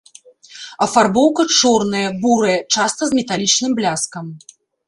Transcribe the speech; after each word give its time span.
Афарбоўка, 0.85 1.41
чорная, 1.59 2.03
бурая, 2.25 2.57
часта 2.79 3.01
з 3.11 3.19
металічным 3.19 3.71
бляскам. 3.83 4.25